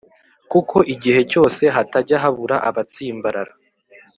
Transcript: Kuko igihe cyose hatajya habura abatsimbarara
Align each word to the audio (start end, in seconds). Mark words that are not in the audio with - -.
Kuko 0.51 0.77
igihe 0.93 1.19
cyose 1.31 1.63
hatajya 1.75 2.17
habura 2.23 2.55
abatsimbarara 2.69 3.53